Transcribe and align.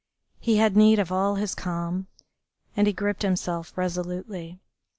He 0.39 0.57
had 0.57 0.75
need 0.75 0.97
of 0.97 1.11
all 1.11 1.35
his 1.35 1.53
calm, 1.53 2.07
and 2.75 2.87
he 2.87 2.91
gripped 2.91 3.21
himself 3.21 3.71
resolutely. 3.77 4.59